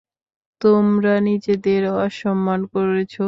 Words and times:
তোমরা 0.61 1.13
নিজেদের 1.21 1.81
অসম্মান 1.97 2.59
করেছো। 2.67 3.19